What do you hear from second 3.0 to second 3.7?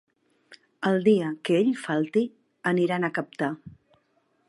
a captar.